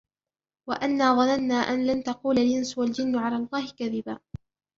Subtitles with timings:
[0.69, 4.19] وأنا ظننا أن لن تقول الإنس والجن على الله كذبا